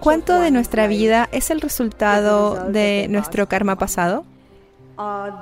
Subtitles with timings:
[0.00, 4.24] ¿Cuánto de nuestra vida es el resultado de nuestro karma pasado?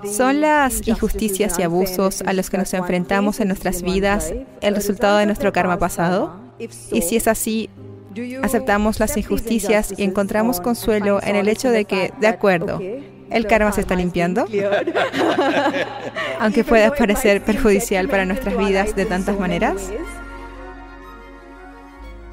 [0.04, 5.16] ¿Son las injusticias y abusos a los que nos enfrentamos en nuestras vidas el resultado
[5.16, 6.36] de nuestro karma pasado?
[6.58, 7.70] Y si es así,
[8.42, 12.80] aceptamos las injusticias y encontramos consuelo en el hecho de que, de acuerdo,
[13.30, 14.46] el karma se está limpiando,
[16.40, 19.90] aunque pueda parecer perjudicial para nuestras vidas de tantas maneras.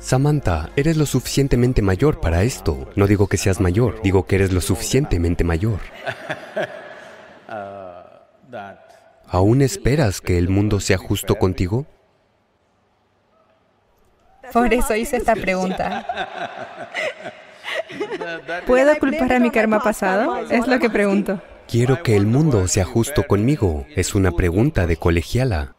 [0.03, 2.89] Samantha, eres lo suficientemente mayor para esto.
[2.97, 5.79] No digo que seas mayor, digo que eres lo suficientemente mayor.
[9.25, 11.85] ¿Aún esperas que el mundo sea justo contigo?
[14.51, 16.05] Por eso hice esta pregunta.
[18.67, 20.45] ¿Puedo culpar a mi karma pasado?
[20.49, 21.41] Es lo que pregunto.
[21.65, 23.87] Quiero que el mundo sea justo conmigo.
[23.95, 25.75] Es una pregunta de colegiala.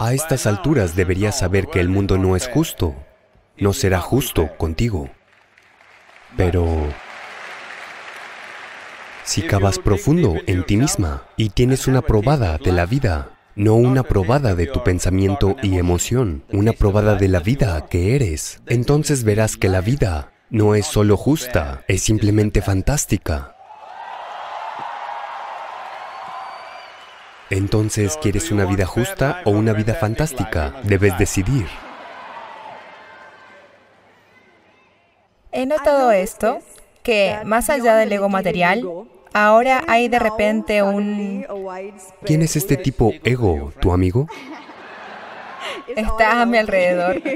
[0.00, 2.94] A estas alturas deberías saber que el mundo no es justo.
[3.56, 5.10] No será justo contigo.
[6.36, 6.86] Pero
[9.24, 14.04] si cavas profundo en ti misma y tienes una probada de la vida, no una
[14.04, 19.56] probada de tu pensamiento y emoción, una probada de la vida que eres, entonces verás
[19.56, 23.57] que la vida no es solo justa, es simplemente fantástica.
[27.50, 30.74] Entonces, ¿quieres una vida justa o una vida fantástica?
[30.82, 31.66] Debes decidir.
[35.50, 36.60] He notado esto,
[37.02, 38.84] que más allá del ego material,
[39.32, 41.46] Ahora hay de repente un...
[42.24, 44.26] ¿Quién es este tipo ego, tu amigo?
[45.94, 47.22] Está a mi alrededor.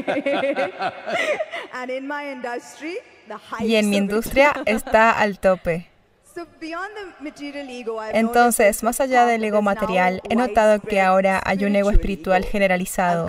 [3.61, 5.92] Y en mi industria está al tope.
[8.13, 13.29] Entonces, más allá del ego material, he notado que ahora hay un ego espiritual generalizado.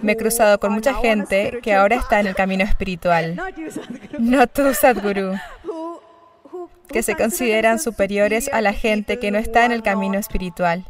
[0.00, 3.40] Me he cruzado con mucha gente que ahora está en el camino espiritual.
[4.18, 5.34] No tú, Sadhguru
[6.88, 10.86] que se consideran superiores a la gente que no está en el camino espiritual.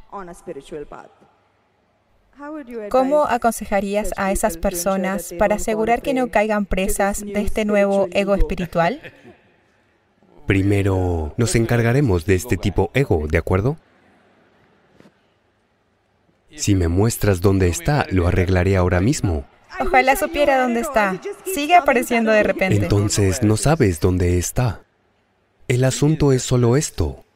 [2.88, 8.34] ¿Cómo aconsejarías a esas personas para asegurar que no caigan presas de este nuevo ego
[8.34, 9.00] espiritual?
[10.48, 13.76] Primero, nos encargaremos de este tipo ego, ¿de acuerdo?
[16.56, 19.44] Si me muestras dónde está, lo arreglaré ahora mismo.
[19.78, 21.20] Ojalá supiera dónde está.
[21.44, 22.76] Sigue apareciendo de repente.
[22.76, 24.80] Entonces no sabes dónde está.
[25.68, 27.26] El asunto es solo esto.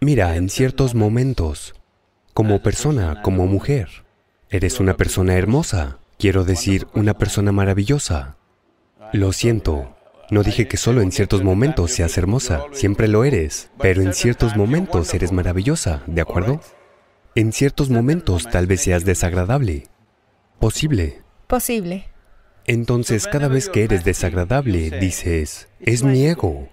[0.00, 1.76] Mira, en ciertos momentos,
[2.34, 4.04] como persona, como mujer,
[4.50, 8.36] eres una persona hermosa, quiero decir, una persona maravillosa.
[9.12, 9.95] Lo siento,
[10.30, 14.56] no dije que solo en ciertos momentos seas hermosa, siempre lo eres, pero en ciertos
[14.56, 16.60] momentos eres maravillosa, ¿de acuerdo?
[17.34, 19.88] En ciertos momentos tal vez seas desagradable.
[20.58, 21.22] Posible.
[21.46, 22.08] Posible.
[22.66, 26.68] Entonces, cada vez que eres desagradable, dices, es mi ego,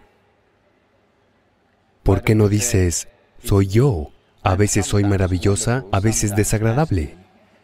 [2.03, 3.07] ¿Por qué no dices,
[3.41, 4.11] soy yo?
[4.43, 7.15] A veces soy maravillosa, a veces desagradable.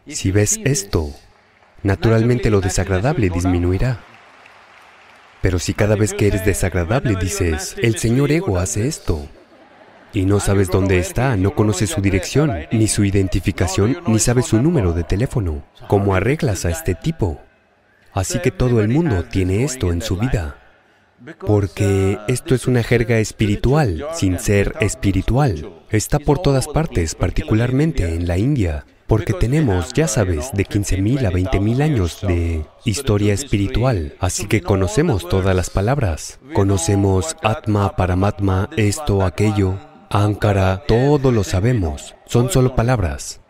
[0.08, 1.12] Si ves esto,
[1.84, 4.00] naturalmente lo desagradable disminuirá.
[5.42, 9.28] Pero si cada vez que eres desagradable dices, el señor ego hace esto,
[10.12, 14.62] y no sabes dónde está, no conoces su dirección, ni su identificación, ni sabes su
[14.62, 17.42] número de teléfono, ¿cómo arreglas a este tipo?
[18.12, 20.58] Así que todo el mundo tiene esto en su vida
[21.40, 25.84] porque esto es una jerga espiritual, sin ser espiritual.
[25.90, 31.32] Está por todas partes, particularmente en la India, porque tenemos, ya sabes, de 15.000 a
[31.32, 36.40] 20.000 años de historia espiritual, así que conocemos todas las palabras.
[36.54, 39.78] Conocemos Atma, Paramatma, esto, aquello,
[40.12, 42.16] Ankara, todo lo sabemos.
[42.26, 43.42] Son solo palabras.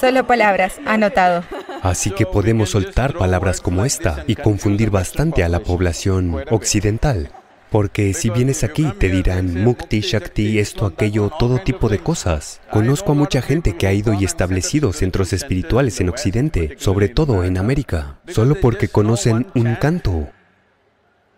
[0.00, 1.44] Solo palabras, anotado.
[1.82, 7.30] Así que podemos soltar palabras como esta y confundir bastante a la población occidental.
[7.72, 12.60] Porque si vienes aquí te dirán Mukti, Shakti, esto, aquello, todo tipo de cosas.
[12.70, 17.44] Conozco a mucha gente que ha ido y establecido centros espirituales en Occidente, sobre todo
[17.44, 20.28] en América, solo porque conocen un canto.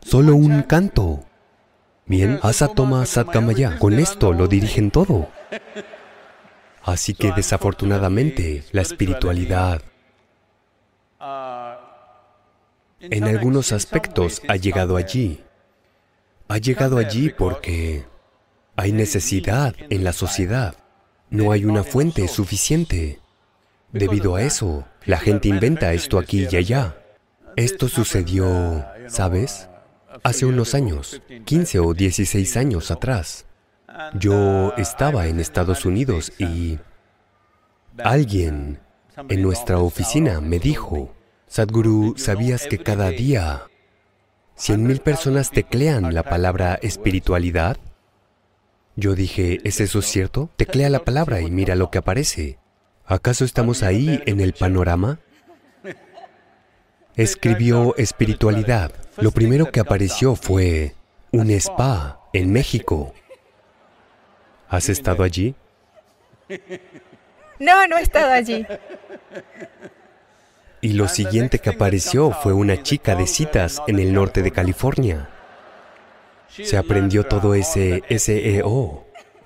[0.00, 1.24] Solo un canto.
[2.06, 5.28] Bien, Asatoma Satkamaya, con esto lo dirigen todo.
[6.82, 9.82] Así que desafortunadamente la espiritualidad
[12.98, 15.43] en algunos aspectos ha llegado allí.
[16.48, 18.04] Ha llegado allí porque
[18.76, 20.76] hay necesidad en la sociedad.
[21.30, 23.20] No hay una fuente suficiente.
[23.92, 26.96] Debido a eso, la gente inventa esto aquí y allá.
[27.56, 29.68] Esto sucedió, ¿sabes?
[30.22, 33.46] Hace unos años, 15 o 16 años atrás.
[34.14, 36.78] Yo estaba en Estados Unidos y
[37.98, 38.80] alguien
[39.28, 41.14] en nuestra oficina me dijo,
[41.46, 43.62] Sadhguru, ¿sabías que cada día
[44.56, 47.76] 100.000 personas teclean la palabra espiritualidad?
[48.96, 50.50] Yo dije, ¿es eso cierto?
[50.56, 52.58] Teclea la palabra y mira lo que aparece.
[53.04, 55.18] ¿Acaso estamos ahí en el panorama?
[57.16, 58.92] Escribió espiritualidad.
[59.16, 60.94] Lo primero que apareció fue
[61.32, 63.12] un spa en México.
[64.68, 65.54] ¿Has estado allí?
[67.58, 68.66] No, no he estado allí.
[70.84, 75.30] Y lo siguiente que apareció fue una chica de citas en el norte de California.
[76.46, 79.03] Se aprendió todo ese SEO.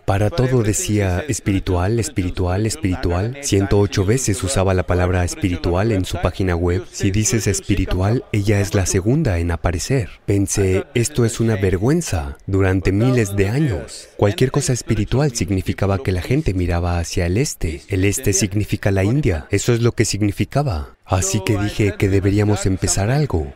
[0.08, 3.36] Para todo decía espiritual, espiritual, espiritual.
[3.42, 6.82] 108 veces usaba la palabra espiritual en su página web.
[6.90, 10.08] Si dices espiritual, ella es la segunda en aparecer.
[10.24, 12.38] Pensé, esto es una vergüenza.
[12.46, 17.82] Durante miles de años, cualquier cosa espiritual significaba que la gente miraba hacia el este.
[17.88, 19.46] El este significa la India.
[19.50, 20.96] Eso es lo que significaba.
[21.04, 23.52] Así que dije que deberíamos empezar algo.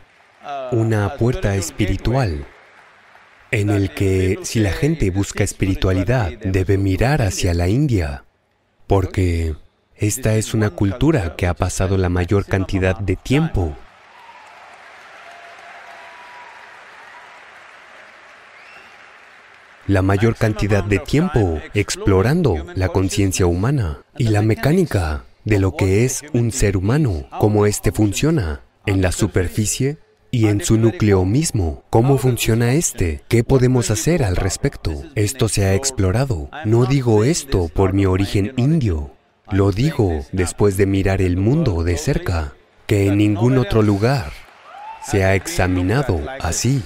[0.70, 2.44] Una puerta espiritual
[3.52, 8.24] en el que si la gente busca espiritualidad debe mirar hacia la India,
[8.86, 9.54] porque
[9.94, 13.76] esta es una cultura que ha pasado la mayor cantidad de tiempo.
[19.86, 26.04] La mayor cantidad de tiempo explorando la conciencia humana y la mecánica de lo que
[26.04, 29.98] es un ser humano, cómo éste funciona en la superficie
[30.34, 31.84] y en su núcleo mismo.
[31.90, 33.22] ¿Cómo funciona este?
[33.28, 35.04] ¿Qué podemos hacer al respecto?
[35.14, 36.48] Esto se ha explorado.
[36.64, 39.12] No digo esto por mi origen indio.
[39.50, 42.54] Lo digo después de mirar el mundo de cerca,
[42.86, 44.32] que en ningún otro lugar
[45.04, 46.82] se ha examinado así.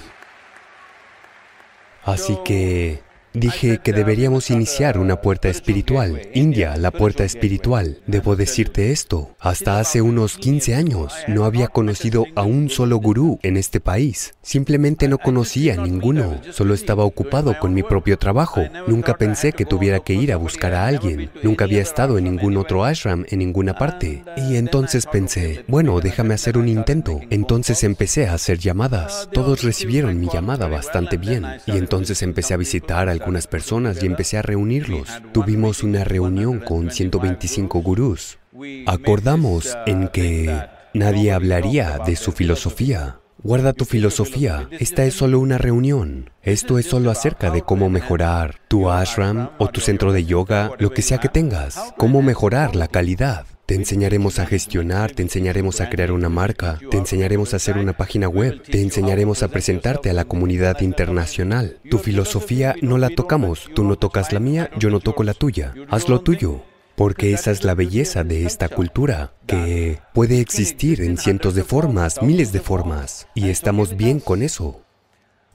[2.02, 3.05] Así que
[3.36, 6.22] Dije que deberíamos iniciar una puerta espiritual.
[6.32, 7.98] India, la puerta espiritual.
[8.06, 9.36] Debo decirte esto.
[9.38, 14.34] Hasta hace unos 15 años no había conocido a un solo gurú en este país.
[14.40, 16.40] Simplemente no conocía a ninguno.
[16.50, 18.62] Solo estaba ocupado con mi propio trabajo.
[18.86, 21.30] Nunca pensé que tuviera que ir a buscar a alguien.
[21.42, 24.24] Nunca había estado en ningún otro ashram en ninguna parte.
[24.48, 27.20] Y entonces pensé, bueno, déjame hacer un intento.
[27.28, 29.28] Entonces empecé a hacer llamadas.
[29.30, 31.44] Todos recibieron mi llamada bastante bien.
[31.66, 35.08] Y entonces empecé a visitar al algunas personas y empecé a reunirlos.
[35.32, 38.38] Tuvimos una reunión con 125 gurús.
[38.86, 40.56] Acordamos en que
[40.94, 43.18] nadie hablaría de su filosofía.
[43.42, 46.30] Guarda tu filosofía, esta es solo una reunión.
[46.42, 50.90] Esto es solo acerca de cómo mejorar tu ashram o tu centro de yoga, lo
[50.90, 53.44] que sea que tengas, cómo mejorar la calidad.
[53.66, 57.96] Te enseñaremos a gestionar, te enseñaremos a crear una marca, te enseñaremos a hacer una
[57.96, 61.78] página web, te enseñaremos a presentarte a la comunidad internacional.
[61.90, 65.74] Tu filosofía no la tocamos, tú no tocas la mía, yo no toco la tuya.
[65.90, 66.62] Haz lo tuyo.
[66.96, 72.22] Porque esa es la belleza de esta cultura, que puede existir en cientos de formas,
[72.22, 74.82] miles de formas, y estamos bien con eso.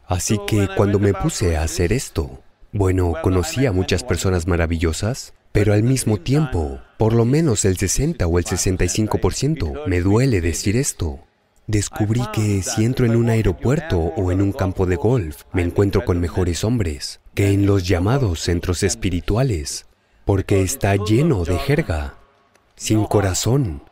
[0.05, 2.41] Así que cuando me puse a hacer esto,
[2.71, 8.25] bueno, conocí a muchas personas maravillosas, pero al mismo tiempo, por lo menos el 60
[8.27, 11.19] o el 65%, me duele decir esto.
[11.67, 16.05] Descubrí que si entro en un aeropuerto o en un campo de golf, me encuentro
[16.05, 19.85] con mejores hombres que en los llamados centros espirituales,
[20.25, 22.15] porque está lleno de jerga,
[22.75, 23.83] sin corazón,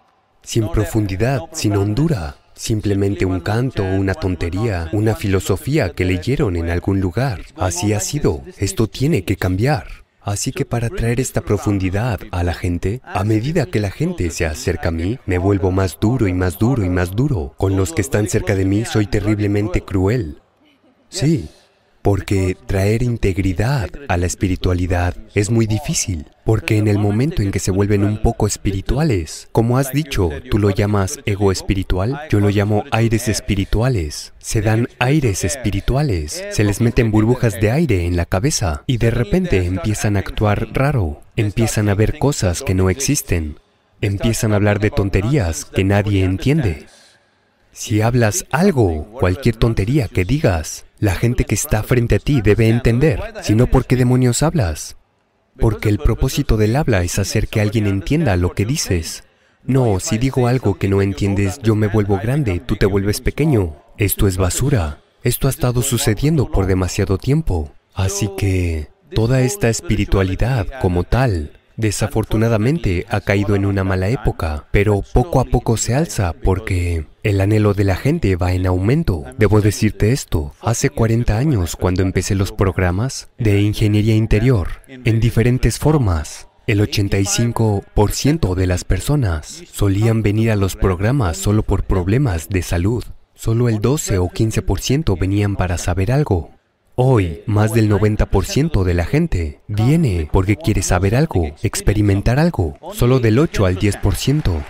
[0.42, 7.00] sin profundidad, sin hondura, simplemente un canto, una tontería, una filosofía que leyeron en algún
[7.00, 7.42] lugar.
[7.56, 9.88] Así ha sido, esto tiene que cambiar.
[10.22, 14.46] Así que para traer esta profundidad a la gente, a medida que la gente se
[14.46, 17.54] acerca a mí, me vuelvo más duro y más duro y más duro.
[17.58, 20.42] Con los que están cerca de mí soy terriblemente cruel.
[21.08, 21.50] Sí,
[22.02, 27.60] porque traer integridad a la espiritualidad es muy difícil, porque en el momento en que
[27.60, 32.50] se vuelven un poco espirituales, como has dicho, tú lo llamas ego espiritual, yo lo
[32.50, 34.34] llamo aires espirituales.
[34.40, 39.12] Se dan aires espirituales, se les meten burbujas de aire en la cabeza y de
[39.12, 43.58] repente empiezan a actuar raro, empiezan a ver cosas que no existen,
[44.02, 46.88] empiezan a hablar de tonterías que nadie entiende.
[47.80, 52.68] Si hablas algo, cualquier tontería que digas, la gente que está frente a ti debe
[52.68, 54.98] entender, si no, ¿por qué demonios hablas?
[55.58, 59.24] Porque el propósito del habla es hacer que alguien entienda lo que dices.
[59.64, 63.78] No, si digo algo que no entiendes, yo me vuelvo grande, tú te vuelves pequeño.
[63.98, 65.00] Esto es basura.
[65.24, 67.72] Esto ha estado sucediendo por demasiado tiempo.
[67.94, 75.02] Así que toda esta espiritualidad como tal desafortunadamente ha caído en una mala época, pero
[75.14, 79.24] poco a poco se alza porque el anhelo de la gente va en aumento.
[79.38, 85.80] Debo decirte esto, hace 40 años cuando empecé los programas de ingeniería interior, en diferentes
[85.80, 92.62] formas, El 85% de las personas solían venir a los programas solo por problemas de
[92.62, 93.04] salud.
[93.34, 96.52] Solo el 12 o 15% venían para saber algo.
[97.02, 102.78] Hoy, más del 90% de la gente viene porque quiere saber algo, experimentar algo.
[102.92, 104.62] Solo del 8 al 10%.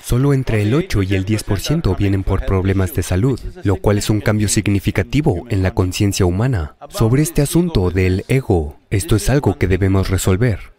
[0.00, 4.10] Solo entre el 8 y el 10% vienen por problemas de salud, lo cual es
[4.10, 6.74] un cambio significativo en la conciencia humana.
[6.88, 10.72] Sobre este asunto del ego, esto es algo que debemos resolver.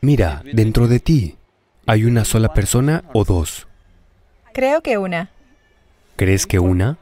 [0.00, 1.36] Mira, dentro de ti,
[1.84, 3.68] ¿hay una sola persona o dos?
[4.54, 5.28] Creo que una.
[6.20, 6.98] ¿Crees que una?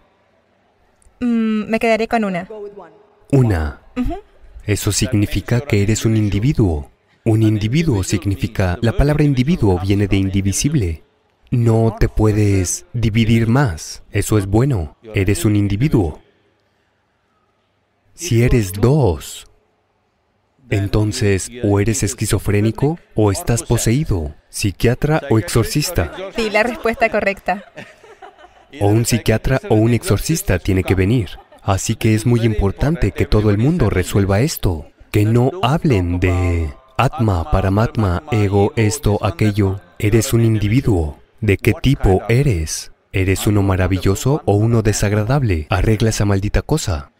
[1.18, 2.48] Mm, me quedaré con una.
[3.32, 3.80] Una.
[4.64, 6.92] Eso significa que eres un individuo.
[7.24, 11.02] Un individuo significa, la palabra individuo viene de indivisible.
[11.50, 14.04] No te puedes dividir más.
[14.12, 14.96] Eso es bueno.
[15.02, 16.22] Eres un individuo.
[18.14, 19.48] Si eres dos,
[20.70, 26.12] entonces o eres esquizofrénico o estás poseído, psiquiatra o exorcista.
[26.36, 27.64] Sí, la respuesta correcta.
[28.80, 31.30] O un psiquiatra o un exorcista tiene que venir.
[31.62, 34.86] Así que es muy importante que todo el mundo resuelva esto.
[35.10, 39.80] Que no hablen de Atma, Paramatma, ego, esto, aquello.
[39.98, 41.18] Eres un individuo.
[41.40, 42.92] ¿De qué tipo eres?
[43.12, 45.66] ¿Eres uno maravilloso o uno desagradable?
[45.70, 47.10] Arregla esa maldita cosa.